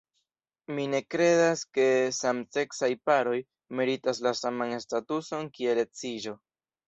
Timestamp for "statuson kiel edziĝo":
4.87-6.35